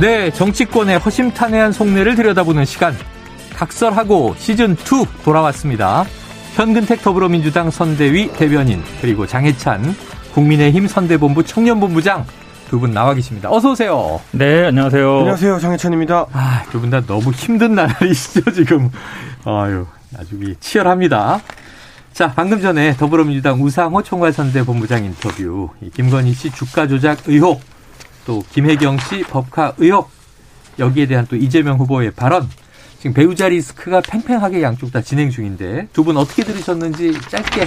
[0.00, 2.94] 네, 정치권의 허심탄회한 속내를 들여다보는 시간.
[3.54, 6.04] 각설하고 시즌2 돌아왔습니다.
[6.54, 9.94] 현근택 더불어민주당 선대위 대변인, 그리고 장해찬
[10.34, 12.24] 국민의힘 선대본부 청년본부장
[12.68, 13.48] 두 분 나와 계십니다.
[13.50, 14.20] 어서 오세요.
[14.30, 15.18] 네, 안녕하세요.
[15.20, 15.58] 안녕하세요.
[15.58, 16.26] 장해찬입니다.
[16.32, 18.90] 아, 두 분 다 너무 힘든 날이시죠, 지금.
[19.44, 19.86] 아유,
[20.18, 21.40] 아주 치열합니다.
[22.12, 27.60] 자, 방금 전에 더불어민주당 우상호 총괄선대본부장 인터뷰, 김건희 씨 주가 조작 의혹,
[28.28, 30.10] 또 김혜경 씨 법카 의혹
[30.78, 32.46] 여기에 대한 또 이재명 후보의 발언
[32.98, 37.66] 지금 배우자 리스크가 팽팽하게 양쪽 다 진행 중인데 두 분 어떻게 들으셨는지 짧게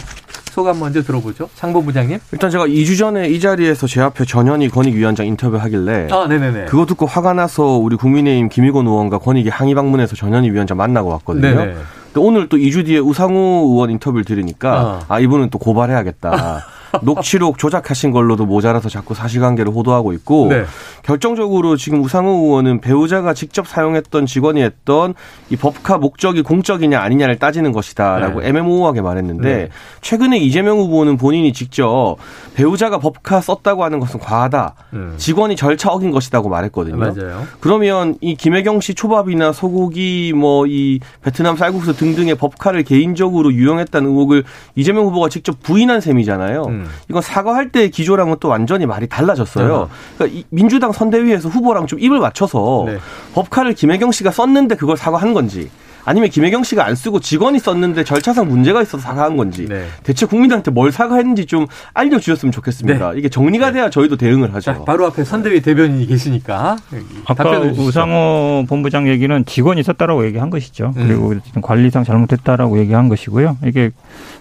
[0.51, 1.49] 소감 먼저 들어보죠.
[1.55, 2.19] 장본 부장님.
[2.33, 6.65] 일단 제가 2주 전에 이 자리에서 제 앞에 전현희 권익위원장 인터뷰 하길래 아, 네네네.
[6.65, 11.55] 그거 듣고 화가 나서 우리 국민의힘 김희곤 의원과 권익위 항의 방문해서 전현희 위원장 만나고 왔거든요.
[11.55, 11.75] 네네.
[12.17, 14.99] 오늘 또 2주 뒤에 우상우 의원 인터뷰를 들으니까 어.
[15.07, 16.65] 아 이분은 또 고발해야겠다.
[17.03, 20.63] 녹취록 조작하신 걸로도 모자라서 자꾸 사실관계를 호도하고 있고 네.
[21.03, 25.13] 결정적으로 지금 우상호 의원은 배우자가 직접 사용했던 직원이 했던
[25.49, 28.47] 이 법카 목적이 공적이냐 아니냐를 따지는 것이다라고 네.
[28.49, 29.69] 애매모호하게 말했는데 네.
[30.01, 32.15] 최근에 이재명 후보는 본인이 직접
[32.55, 34.75] 배우자가 법카 썼다고 하는 것은 과하다.
[34.93, 35.13] 음.
[35.17, 36.97] 직원이 절차 어긴 것이다고 말했거든요.
[36.97, 37.45] 맞아요.
[37.59, 44.43] 그러면 이 김혜경 씨 초밥이나 소고기 뭐 이 베트남 쌀국수 등등의 법카를 개인적으로 유용했다는 의혹을
[44.75, 46.63] 이재명 후보가 직접 부인한 셈이잖아요.
[46.63, 46.80] 음.
[47.09, 49.89] 이건 사과할 때 기조랑은 또 완전히 말이 달라졌어요.
[49.89, 50.17] 네.
[50.17, 52.97] 그러니까 민주당 선대위에서 후보랑 좀 입을 맞춰서 네.
[53.33, 55.69] 법카를 김혜경 씨가 썼는데 그걸 사과한 건지
[56.03, 59.85] 아니면 김혜경 씨가 안 쓰고 직원이 썼는데 절차상 문제가 있어서 사과한 건지 네.
[60.03, 63.11] 대체 국민한테 뭘 사과했는지 좀 알려주셨으면 좋겠습니다.
[63.11, 63.19] 네.
[63.19, 63.73] 이게 정리가 네.
[63.73, 64.73] 돼야 저희도 대응을 하죠.
[64.73, 66.77] 자, 바로 앞에 선대위 대변인이 계시니까
[67.25, 70.93] 아까 우상호 본부장 얘기는 직원이 썼다라고 얘기한 것이죠.
[70.97, 71.07] 음.
[71.07, 73.57] 그리고 관리상 잘못했다라고 얘기한 것이고요.
[73.65, 73.91] 이게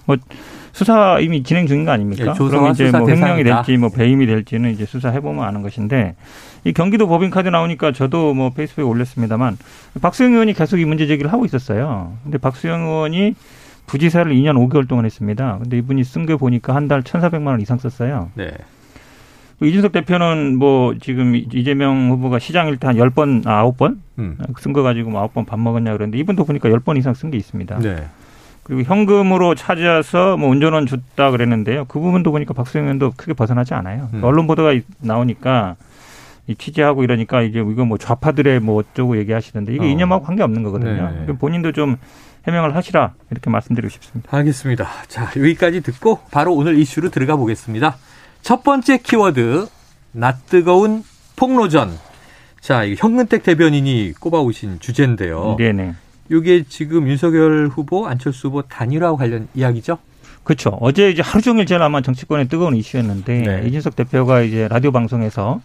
[0.07, 0.17] 뭐
[0.73, 2.23] 수사 이미 진행 중인 거 아닙니까?
[2.23, 6.15] 예, 그럼 이제 뭐 횡령이 될지 뭐 배임이 될지는 이제 수사해 보면 아는 것인데
[6.65, 9.59] 이 경기도 법인 카드 나오니까 저도 뭐 페이스북에 올렸습니다만
[10.01, 12.13] 박수영 의원이 계속 이 문제 제기를 하고 있었어요.
[12.23, 13.35] 근데 박수영 의원이
[13.87, 15.59] 부지사를 2년 5개월 동안 했습니다.
[15.61, 18.31] 근데 이분이 쓴 게 보니까 한 달 1,400만 원 이상 썼어요.
[18.35, 18.53] 네.
[19.63, 23.97] 이준석 대표는 뭐 지금 이재명 후보가 시장 일 때 한 10번, 아, 9번?
[24.19, 24.39] 음.
[24.59, 27.79] 쓴거 가지고 뭐 9번 밥 먹었냐 그랬는데 이분도 보니까 10번 이상 쓴 게 있습니다.
[27.81, 28.05] 네.
[28.71, 31.87] 그리고 현금으로 찾아서 뭐 운전원 줬다 그랬는데요.
[31.87, 34.09] 그 부분도 보니까 박수영 의원도 크게 벗어나지 않아요.
[34.15, 34.23] 음.
[34.23, 35.75] 언론 보도가 나오니까
[36.47, 39.89] 이 취재하고 이러니까 이제 이거 뭐 좌파들의 뭐 어쩌고 얘기하시는데 이게 어.
[39.89, 41.25] 이념하고 관계 없는 거거든요.
[41.27, 41.33] 네.
[41.37, 41.97] 본인도 좀
[42.47, 44.37] 해명을 하시라 이렇게 말씀드리고 싶습니다.
[44.37, 44.89] 알겠습니다.
[45.09, 47.97] 자 여기까지 듣고 바로 오늘 이슈로 들어가 보겠습니다.
[48.43, 49.67] 첫 번째 키워드
[50.13, 51.03] 낯뜨거운
[51.35, 51.91] 폭로전.
[52.61, 55.57] 자, 이 현근택 대변인이 꼽아오신 주제인데요.
[55.59, 55.95] 네네.
[56.31, 59.99] 이게 지금 윤석열 후보, 안철수 후보 단일화 관련 이야기죠?
[60.45, 60.71] 그렇죠.
[60.81, 63.69] 어제 이제 하루 종일 제일 아마 정치권의 뜨거운 이슈였는데 네.
[63.69, 65.61] 이준석 대표가 이제 라디오 방송에서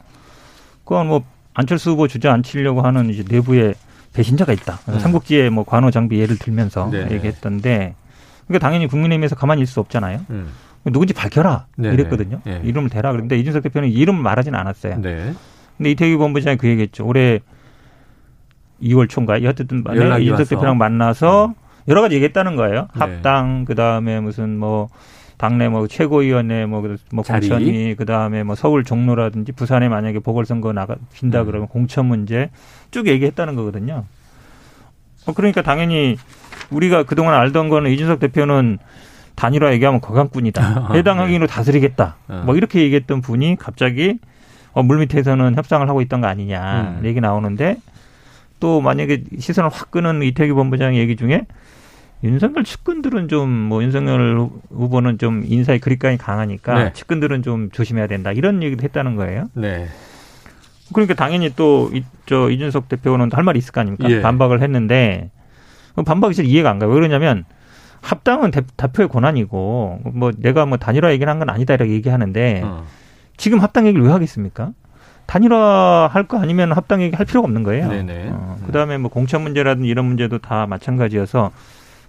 [0.84, 1.24] 그건 뭐
[1.54, 3.76] 안철수 후보 주저앉히려고 하는 이제 내부에
[4.14, 4.80] 배신자가 있다.
[4.90, 5.00] 음.
[5.00, 7.08] 삼국지의 뭐 관호 장비 예를 들면서 네.
[7.12, 7.96] 얘기했던데
[8.48, 10.26] 그러니까 당연히 국민의힘에서 가만히 있을 수 없잖아요.
[10.30, 10.50] 음.
[10.86, 12.42] 누군지 밝혀라 네 이랬거든요.
[12.44, 12.62] 네.
[12.64, 14.98] 이름을 대라 그런데 이준석 대표는 이름을 말하지는 않았어요.
[15.00, 15.34] 네.
[15.78, 17.06] 근데 이태규 본부장이 그 얘기했죠.
[17.06, 17.40] 올해
[18.82, 21.54] 2월 초인가 여하튼 만에 이준석 대표랑 만나서 음.
[21.88, 22.82] 여러 가지 얘기했다는 거예요.
[22.82, 23.00] 네.
[23.00, 24.90] 합당 그다음에 무슨 뭐
[25.38, 26.82] 당내 뭐 최고위원회 뭐,
[27.12, 31.46] 뭐 공천이 그다음에 뭐 서울 종로라든지 부산에 만약에 보궐선거 나가 빈다 음.
[31.46, 32.50] 그러면 공천 문제
[32.92, 34.06] 쭉 얘기했다는 거거든요.
[35.26, 36.18] 어, 그러니까 당연히
[36.70, 38.80] 우리가 그동안 알던 거는 이준석 대표는
[39.36, 40.94] 단일화 얘기하면 거강꾼이다.
[40.94, 41.54] 해당 항의로 네.
[41.54, 42.16] 다스리겠다.
[42.30, 42.44] 어.
[42.46, 44.18] 뭐 이렇게 얘기했던 분이 갑자기
[44.72, 47.06] 어, 물밑에서는 협상을 하고 있던 거 아니냐 음.
[47.06, 47.78] 얘기 나오는데
[48.60, 51.46] 또 만약에 시선을 확 끄는 이태규 본부장 얘기 중에
[52.24, 56.94] 윤석열 측근들은 좀 뭐 윤석열 후보는 좀 인사의 그립감이 강하니까 네.
[56.94, 59.50] 측근들은 좀 조심해야 된다 이런 얘기도 했다는 거예요.
[59.54, 59.88] 네.
[60.94, 61.90] 그러니까 당연히 또
[62.26, 64.10] 저 이준석 대표는 할 말이 있을 거 아닙니까?
[64.10, 64.22] 예.
[64.22, 65.30] 반박을 했는데
[66.06, 66.90] 반박이 잘 이해가 안 가요.
[66.90, 67.46] 왜 그러냐면
[68.02, 68.62] 합당은 대,
[68.94, 72.86] 표의 권한이고 뭐 내가 뭐 단일화 얘기를 한 건 아니다 이렇게 얘기하는데 어.
[73.38, 74.72] 지금 합당 얘기를 왜 하겠습니까?
[75.26, 77.88] 단일화 할 거 아니면 합당 얘기 할 필요가 없는 거예요.
[78.32, 81.52] 어, 그 다음에 뭐 공천 문제라든지 이런 문제도 다 마찬가지여서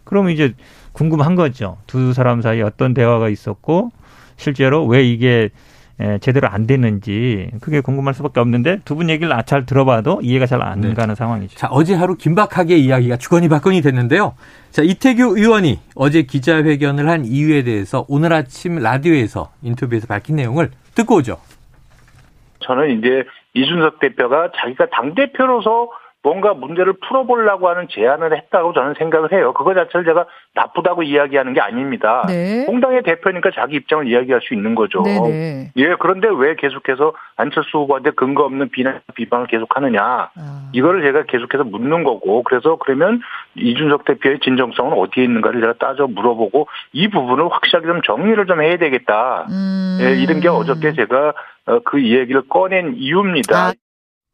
[0.04, 0.54] 그러면 이제
[0.92, 1.78] 궁금한 거죠.
[1.86, 3.90] 두 사람 사이에 어떤 대화가 있었고
[4.36, 5.50] 실제로 왜 이게
[5.98, 10.82] 예, 제대로 안 되는지 그게 궁금할 수밖에 없는데 두 분 얘기를 잘 들어봐도 이해가 잘안
[10.82, 10.92] 네.
[10.94, 11.56] 가는 상황이죠.
[11.56, 14.34] 자 어제 하루 긴박하게 이야기가 주거니 받거니 됐는데요.
[14.70, 21.16] 자 이태규 의원이 어제 기자회견을 한 이유에 대해서 오늘 아침 라디오에서 인터뷰에서 밝힌 내용을 듣고
[21.16, 21.38] 오죠.
[22.66, 23.24] 저는 이제
[23.54, 25.90] 이준석 대표가 자기가 당 대표로서
[26.26, 29.52] 뭔가 문제를 풀어보려고 하는 제안을 했다고 저는 생각을 해요.
[29.52, 30.26] 그거 자체를 제가
[30.56, 32.25] 나쁘다고 이야기하는 게 아닙니다.
[32.26, 32.64] 네.
[32.67, 35.02] 공당의 대표니까 자기 입장을 이야기할 수 있는 거죠.
[35.02, 35.28] 네네.
[35.28, 35.70] 네.
[35.76, 40.02] 예, 그런데 왜 계속해서 안철수 후보한테 근거 없는 비난, 비방을 계속하느냐.
[40.02, 40.70] 아.
[40.73, 43.20] 이거를 제가 계속해서 묻는 거고, 그래서 그러면
[43.55, 48.76] 이준석 대표의 진정성은 어디에 있는가를 제가 따져 물어보고 이 부분을 확실하게 좀 정리를 좀 해야
[48.79, 49.46] 되겠다.
[49.49, 49.99] 음.
[50.00, 51.34] 예, 이런 게 어저께 제가
[51.67, 53.56] 어, 그 이야기를 꺼낸 이유입니다.
[53.56, 53.72] 아.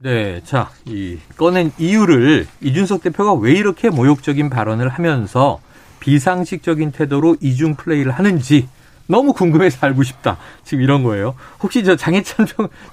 [0.03, 5.61] 네, 자, 이 꺼낸 이유를 이준석 대표가 왜 이렇게 모욕적인 발언을 하면서
[6.01, 8.69] 비상식적인 태도로 이중 플레이를 하는지
[9.07, 10.39] 너무 궁금해서 알고 싶다.
[10.65, 11.37] 지금 이런 거예요.
[11.63, 12.47] 혹시 저 장해찬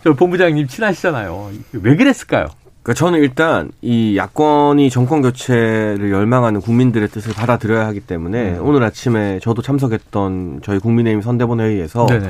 [0.03, 1.50] 저 본부장님 친하시잖아요.
[1.73, 2.45] 왜 그랬을까요?
[2.83, 8.59] 그러니까 저는 일단 이 야권이 정권 교체를 열망하는 국민들의 뜻을 받아들여야 하기 때문에 음.
[8.61, 12.29] 오늘 아침에 저도 참석했던 저희 국민의힘 선대본 회의에서 네네.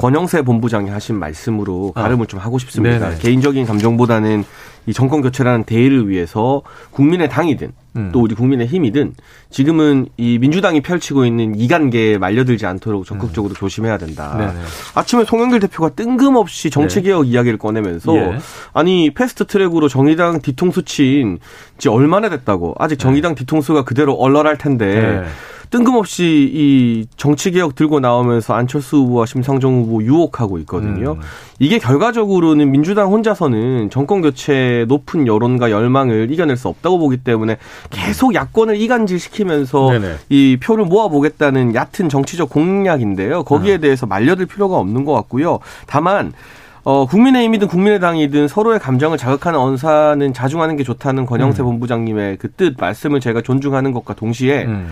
[0.00, 2.02] 권영세 본부장이 하신 말씀으로 아.
[2.02, 3.10] 갈음을 좀 하고 싶습니다.
[3.10, 3.20] 네네.
[3.20, 4.44] 개인적인 감정보다는
[4.86, 8.10] 이 정권 교체라는 대의를 위해서 국민의 당이든 음.
[8.10, 9.12] 또 우리 국민의 힘이든
[9.50, 13.54] 지금은 이 민주당이 펼치고 있는 이간계에 말려들지 않도록 적극적으로 음.
[13.54, 14.36] 조심해야 된다.
[14.38, 14.52] 네네.
[14.94, 17.28] 아침에 송영길 대표가 뜬금없이 정치개혁 네.
[17.28, 18.38] 이야기를 꺼내면서 예.
[18.72, 23.40] 아니 패스트 트랙으로 정의당 뒤통수 친지 얼마나 됐다고 아직 정의당 네.
[23.40, 25.26] 뒤통수가 그대로 얼얼할 텐데 네.
[25.70, 31.12] 뜬금없이 이 정치개혁 들고 나오면서 안철수 후보와 심상정 후보 유혹하고 있거든요.
[31.12, 31.20] 음.
[31.60, 37.58] 이게 결과적으로는 민주당 혼자서는 정권 교체 높은 여론과 열망을 이겨낼 수 없다고 보기 때문에
[37.90, 40.14] 계속 야권을 이간질시키면서 네네.
[40.28, 43.44] 이 표를 모아보겠다는 얕은 정치적 공약인데요.
[43.44, 43.80] 거기에 음.
[43.80, 45.60] 대해서 말려들 필요가 없는 것 같고요.
[45.86, 46.32] 다만
[46.82, 51.66] 어, 국민의힘이든 국민의당이든 서로의 감정을 자극하는 언사는 자중하는 게 좋다는 권영세 음.
[51.66, 54.90] 본부장님의 그 뜻 말씀을 제가 존중하는 것과 동시에 음.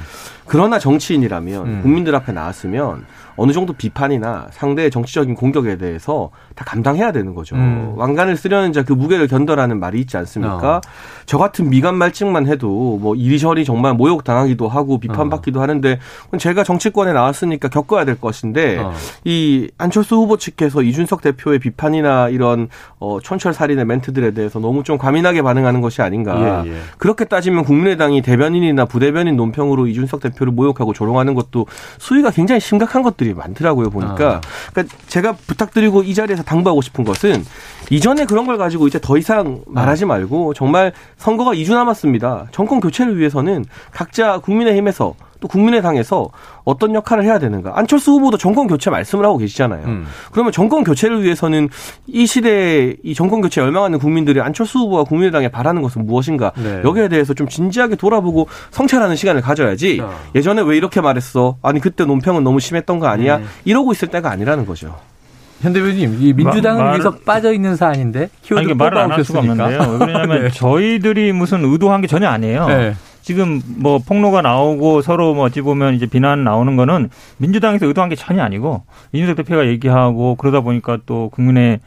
[0.49, 1.81] 그러나 정치인이라면 음.
[1.83, 3.07] 국민들 앞에 나왔으면
[3.37, 7.55] 어느 정도 비판이나 상대의 정치적인 공격에 대해서 다 감당해야 되는 거죠.
[7.55, 7.93] 음.
[7.97, 10.77] 왕관을 쓰려는 자 그 무게를 견뎌라는 말이 있지 않습니까?
[10.77, 10.81] 어.
[11.27, 15.63] 저 같은 미간 말증만 해도 뭐 이리저리 정말 모욕 당하기도 하고 비판받기도 어.
[15.63, 15.99] 하는데
[16.39, 18.95] 제가 정치권에 나왔으니까 겪어야 될 것인데 어.
[19.27, 25.43] 이 안철수 후보 측에서 이준석 대표의 비판이나 이런 어 촌철살인의 멘트들에 대해서 너무 좀 과민하게
[25.43, 26.63] 반응하는 것이 아닌가.
[26.65, 26.77] 예, 예.
[26.97, 31.67] 그렇게 따지면 국민의당이 대변인이나 부대변인 논평으로 이준석 대표 를 모욕하고 조롱하는 것도
[31.99, 34.37] 수위가 굉장히 심각한 것들이 많더라고요 보니까.
[34.37, 34.41] 아.
[34.73, 37.45] 그러니까 제가 부탁드리고 이 자리에서 당부하고 싶은 것은
[37.91, 42.49] 이전에 그런 걸 가지고 이제 더 이상 말하지 말고 정말 선거가 2주 남았습니다.
[42.53, 46.29] 정권 교체를 위해서는 각자 국민의힘에서 또 국민의당에서
[46.65, 47.73] 어떤 역할을 해야 되는가.
[47.77, 49.87] 안철수 후보도 정권 교체 말씀을 하고 계시잖아요.
[49.87, 50.07] 음.
[50.33, 51.69] 그러면 정권 교체를 위해서는
[52.07, 56.53] 이 시대에 이 정권 교체 열망하는 국민들이 안철수 후보와 국민의당에 바라는 것은 무엇인가.
[56.57, 56.83] 네.
[56.85, 60.13] 여기에 대해서 좀 진지하게 돌아보고 성찰하는 시간을 가져야지 어.
[60.35, 61.57] 예전에 왜 이렇게 말했어.
[61.63, 63.37] 아니 그때 논평은 너무 심했던 거 아니야.
[63.39, 63.49] 음.
[63.65, 64.97] 이러고 있을 때가 아니라는 거죠.
[65.61, 69.99] 현 대표님, 이 민주당을 말, 위해서 빠져 있는 사안인데 키워드 말을 안 할 수가 없는데요.
[70.01, 70.51] 왜냐하면 네.
[70.51, 72.67] 저희들이 무슨 의도한 게 전혀 아니에요.
[72.69, 72.95] 네.
[73.29, 78.17] 지금 뭐 폭로가 나오고 서로 뭐 어찌 보면 이제 비난 나오는 거는 민주당에서 의도한 게
[78.17, 81.81] 전혀 아니고 이준석 대표가 얘기하고 그러다 보니까 또 국민의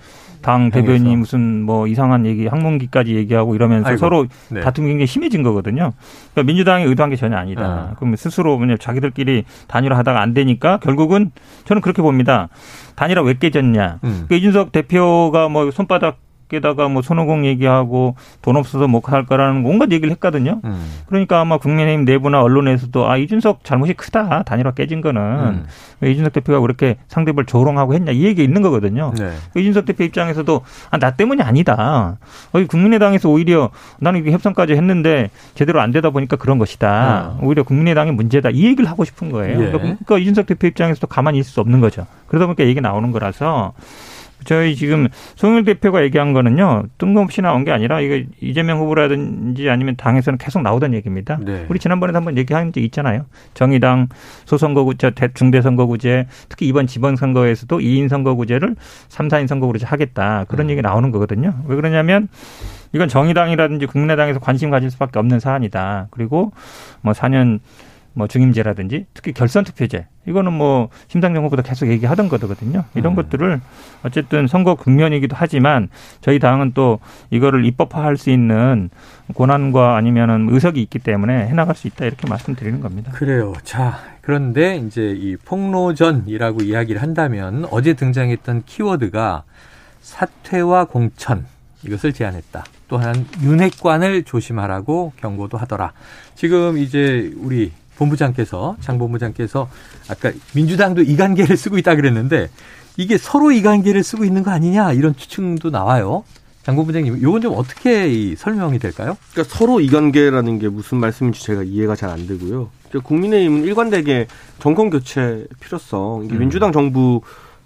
[0.44, 3.98] 당 대변인이 무슨 뭐 이상한 얘기 항문기까지 얘기하고 이러면서 아이고.
[3.98, 4.62] 서로 네.
[4.62, 5.94] 다툼이 굉장히 심해진 거거든요.
[6.32, 7.64] 그러니까 민주당이 의도한 게 전혀 아니다.
[7.64, 7.96] 아.
[7.98, 11.32] 그럼 스스로 그냥 자기들끼리 단일화하다가 안 되니까 결국은
[11.66, 12.50] 저는 그렇게 봅니다.
[12.96, 13.98] 단일화 왜 깨졌냐.
[14.04, 14.26] 음.
[14.28, 16.20] 그러니까 이준석 대표가 뭐 손바닥
[16.52, 20.60] 게다가 뭐 손오공 얘기하고 돈 없어서 못할 거라는 온갖 얘기를 했거든요.
[20.66, 20.86] 음.
[21.08, 25.66] 그러니까 아마 국민의힘 내부나 언론에서도 아 이준석 잘못이 크다 단일화 깨진 거는 음.
[26.02, 29.14] 왜 이준석 대표가 그렇게 상대를 조롱하고 했냐 이 얘기 있는 거거든요.
[29.18, 29.32] 네.
[29.56, 32.18] 이준석 대표 입장에서도 아, 나 때문이 아니다.
[32.52, 37.38] 어, 국민의당에서 오히려 나는 이게 협상까지 했는데 제대로 안 되다 보니까 그런 것이다.
[37.40, 37.46] 음.
[37.46, 39.54] 오히려 국민의당의 문제다 이 얘기를 하고 싶은 거예요.
[39.54, 39.56] 예.
[39.56, 42.06] 그러니까, 그러니까 이준석 대표 입장에서도 가만히 있을 수 없는 거죠.
[42.28, 43.72] 그러다 보니까 얘기 나오는 거라서
[44.44, 50.38] 저희 지금 송일 대표가 얘기한 거는요 뜬금없이 나온 게 아니라 이거 이재명 후보라든지 아니면 당에서는
[50.38, 51.40] 계속 나오던 얘기입니다.
[51.42, 51.66] 네.
[51.70, 53.26] 우리 지난번에 한번 얘기한 적 있잖아요.
[53.54, 54.08] 정의당
[54.46, 58.76] 소선거구제, 중대선거구제, 특히 이번 지방선거에서도 2인 선거구제를
[59.10, 60.72] 3, 4인 선거구제 하겠다 그런 음.
[60.72, 61.54] 얘기 나오는 거거든요.
[61.68, 62.28] 왜 그러냐면
[62.94, 66.08] 이건 정의당이라든지 국민의당에서 관심 가질 수밖에 없는 사안이다.
[66.12, 66.52] 그리고
[67.02, 67.60] 뭐 4년
[68.14, 72.84] 뭐 중임제라든지 특히 결선 투표제 이거는 뭐 심상정 후보도 계속 얘기하던 거거든요.
[72.94, 73.16] 이런 음.
[73.16, 73.60] 것들을
[74.04, 75.90] 어쨌든 선거 국면이기도 하지만
[76.22, 77.00] 저희 당은 또
[77.30, 78.90] 이거를 입법화할 수 있는
[79.36, 83.12] 권한과 아니면은 의석이 있기 때문에 해나갈 수 있다 이렇게 말씀드리는 겁니다.
[83.14, 83.54] 그래요.
[83.64, 89.44] 자 그런데 이제 이 폭로전이라고 이야기를 한다면 어제 등장했던 키워드가
[90.02, 91.46] 사퇴와 공천
[91.84, 92.64] 이것을 제안했다.
[92.88, 95.94] 또한 윤핵관을 조심하라고 경고도 하더라.
[96.36, 99.70] 지금 이제 우리 본부장께서 장 본부장께서
[100.10, 102.50] 아까 민주당도 이관계를 쓰고 있다 그랬는데
[102.98, 106.24] 이게 서로 이관계를 쓰고 있는 거 아니냐 이런 추측도 나와요.
[106.64, 109.18] 장 본부장님, 이건 좀 어떻게 설명이 될까요?
[109.32, 112.70] 그러니까 서로 이관계라는 게 무슨 말씀인지 제가 이해가 잘 안 되고요.
[113.04, 114.28] 국민의힘은 일관되게
[114.60, 116.38] 정권 교체 필요성, 음.
[116.38, 117.22] 민주당 정부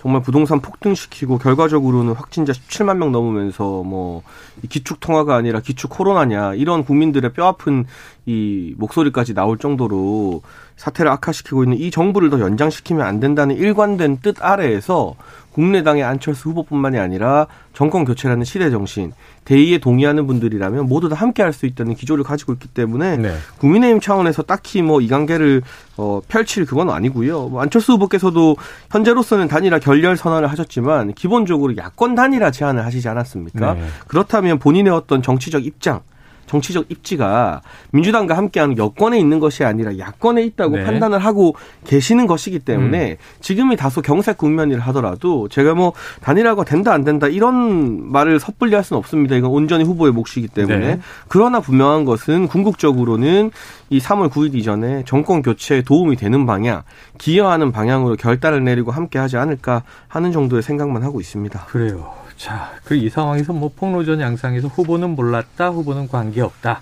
[0.06, 4.22] 정말 부동산 폭등시키고 결과적으로는 확진자 17만 명 넘으면서 뭐
[4.70, 7.88] 기축 통화가 아니라 기축 코로나냐 이런 국민들의 뼈 아픈
[8.28, 10.44] 이 목소리까지 나올 정도로
[10.78, 15.16] 사태를 악화시키고 있는 이 정부를 더 연장시키면 안 된다는 일관된 뜻 아래에서
[15.56, 19.14] 국민의당의 안철수 후보뿐만이 아니라 정권 교체라는 시대 정신,
[19.46, 23.34] 대의에 동의하는 분들이라면 모두 다 함께 할 수 있다는 기조를 가지고 있기 때문에 네.
[23.60, 25.62] 국민의힘 차원에서 딱히 뭐 이 관계를
[25.96, 27.48] 어, 펼칠 그건 아니고요.
[27.48, 28.58] 뭐 안철수 후보께서도
[28.92, 33.74] 현재로서는 단일화 결렬 선언을 하셨지만 기본적으로 야권 단일화 제안을 하시지 않았습니까?
[33.76, 33.82] 네.
[34.08, 36.02] 그렇다면 본인의 어떤 정치적 입장
[36.48, 37.62] 정치적 입지가
[37.92, 40.84] 민주당과 함께하는 여권에 있는 것이 아니라 야권에 있다고 네.
[40.84, 43.18] 판단을 하고 계시는 것이기 때문에 음.
[43.42, 48.84] 지금이 다소 경색 국면이라 하더라도 제가 뭐 단일화가 된다 안 된다 이런 말을 섣불리 할
[48.84, 49.36] 수는 없습니다.
[49.36, 51.00] 이건 온전히 후보의 몫이기 때문에 네.
[51.28, 53.52] 그러나 분명한 것은 궁극적으로는
[53.90, 56.84] 이 3월 9일 이전에 정권 교체에 도움이 되는 방향,
[57.18, 61.66] 기여하는 방향으로 결단을 내리고 함께 하지 않을까 하는 정도의 생각만 하고 있습니다.
[61.66, 62.25] 그래요.
[62.38, 66.82] 자, 그 이 상황에서 뭐 폭로전 양상에서 후보는 몰랐다, 후보는 관계없다.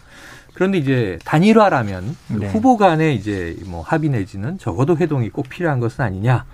[0.54, 2.48] 그런데 이제 단일화라면 네.
[2.50, 6.46] 후보 간에 이제 뭐 합의 내지는 적어도 회동이 꼭 필요한 것은 아니냐.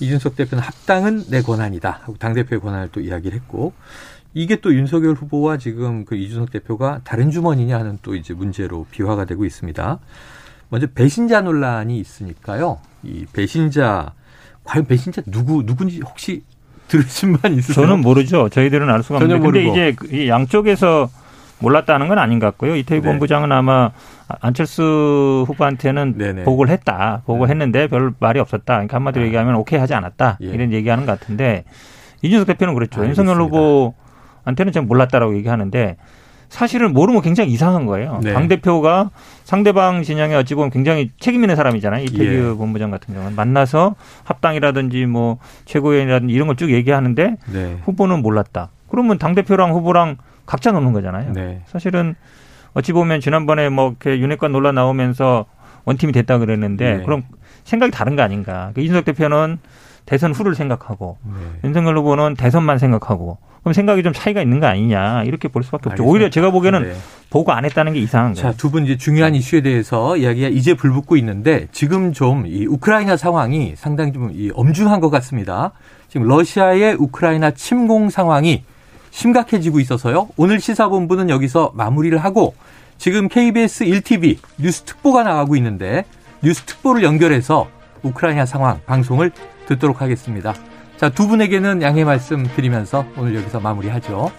[0.00, 2.00] 이준석 대표는 합당은 내 권한이다.
[2.02, 3.72] 하고 당대표의 권한을 또 이야기를 했고
[4.34, 9.24] 이게 또 윤석열 후보와 지금 그 이준석 대표가 다른 주머니냐 하는 또 이제 문제로 비화가
[9.24, 9.98] 되고 있습니다.
[10.68, 12.78] 먼저 배신자 논란이 있으니까요.
[13.02, 14.12] 이 배신자
[14.64, 16.42] 과연 배신자 누구 누군지 혹시
[16.88, 17.86] 들으신 반 있으세요?
[17.86, 18.48] 저는 모르죠.
[18.48, 19.42] 저희들은 알 수가 없는데.
[19.42, 21.08] 근데 이제 그 양쪽에서
[21.60, 22.76] 몰랐다는 건 아닌 것 같고요.
[22.76, 23.06] 이태희 네.
[23.08, 23.90] 본부장은 아마
[24.40, 26.44] 안철수 후보한테는 네네.
[26.44, 27.22] 보고를 했다.
[27.26, 27.52] 보고를 네.
[27.52, 28.74] 했는데 별 말이 없었다.
[28.74, 29.26] 그러니까 한마디로 아.
[29.26, 30.38] 얘기하면 오케이 하지 않았다.
[30.42, 30.46] 예.
[30.46, 31.64] 이런 얘기하는 것 같은데
[32.22, 33.04] 이준석 대표는 그랬죠.
[33.04, 35.96] 윤석열 후보한테는 제가 몰랐다라고 얘기하는데
[36.48, 38.20] 사실을 모르면 굉장히 이상한 거예요.
[38.22, 38.32] 네.
[38.32, 39.10] 당 대표가
[39.44, 42.04] 상대방 진영에 어찌 보면 굉장히 책임 있는 사람이잖아요.
[42.04, 42.56] 이태규 예.
[42.56, 47.76] 본부장 같은 경우는 만나서 합당이라든지 뭐 최고위원이라든지 이런 걸 쭉 얘기하는데 네.
[47.84, 48.70] 후보는 몰랐다.
[48.90, 51.32] 그러면 당 대표랑 후보랑 각자 놓는 거잖아요.
[51.34, 51.62] 네.
[51.66, 52.14] 사실은
[52.72, 55.44] 어찌 보면 지난번에 뭐 이렇게 윤핵관 논란 나오면서
[55.84, 57.04] 원팀이 됐다 그랬는데 네.
[57.04, 57.22] 그럼
[57.64, 58.70] 생각이 다른 거 아닌가.
[58.74, 59.58] 그 이준석 대표는
[60.08, 61.32] 대선 후를 생각하고 네.
[61.68, 66.02] 윤석열 후보는 대선만 생각하고 그럼 생각이 좀 차이가 있는 거 아니냐 이렇게 볼 수밖에 없죠.
[66.02, 66.10] 알겠습니다.
[66.10, 66.94] 오히려 제가 보기에는 네.
[67.28, 68.52] 보고 안 했다는 게 이상한 거예요.
[68.52, 73.18] 자, 두 분 이제 중요한 이슈에 대해서 이야기가 이제 불붙고 있는데 지금 좀 이 우크라이나
[73.18, 75.72] 상황이 상당히 좀이 엄중한 것 같습니다.
[76.08, 78.64] 지금 러시아의 우크라이나 침공 상황이
[79.10, 80.28] 심각해지고 있어서요.
[80.38, 82.54] 오늘 시사본부는 여기서 마무리를 하고
[82.96, 86.04] 지금 KBS 1TV 뉴스 특보가 나가고 있는데
[86.42, 87.68] 뉴스 특보를 연결해서
[88.02, 89.32] 우크라이나 상황 방송을
[89.68, 90.54] 듣도록 하겠습니다.
[90.96, 94.30] 자, 두 분에게는 양해 말씀 드리면서 오늘 여기서 마무리하죠.